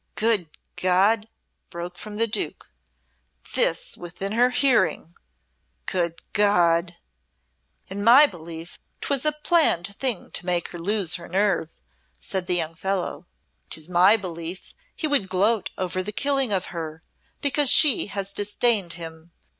"Good 0.15 0.49
God!" 0.77 1.29
broke 1.69 1.95
from 1.95 2.15
the 2.17 2.25
Duke. 2.25 2.67
"This 3.53 3.95
within 3.95 4.31
her 4.31 4.49
hearing! 4.49 5.13
Good 5.85 6.23
God!" 6.33 6.95
"In 7.87 8.03
my 8.03 8.25
belief 8.25 8.79
'twas 9.01 9.25
a 9.25 9.31
planned 9.31 9.95
thing 9.99 10.31
to 10.31 10.45
make 10.47 10.69
her 10.69 10.79
lose 10.79 11.13
her 11.21 11.29
nerve," 11.29 11.69
said 12.19 12.47
the 12.47 12.55
young 12.55 12.73
fellow. 12.73 13.27
"'Tis 13.69 13.89
my 13.89 14.17
belief 14.17 14.73
he 14.95 15.05
would 15.05 15.29
gloat 15.29 15.69
over 15.77 16.01
the 16.01 16.11
killing 16.11 16.51
of 16.51 16.73
her, 16.73 17.03
because 17.39 17.69
she 17.69 18.07
has 18.07 18.33
disdained 18.33 18.93
him. 18.93 19.31